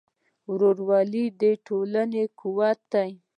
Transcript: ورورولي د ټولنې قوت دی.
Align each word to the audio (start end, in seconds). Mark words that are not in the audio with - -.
ورورولي 0.51 1.25
د 1.41 1.43
ټولنې 1.65 2.23
قوت 2.39 2.79
دی. 2.93 3.11